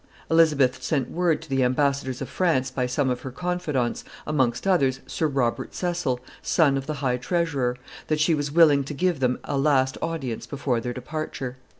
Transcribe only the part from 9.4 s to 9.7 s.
a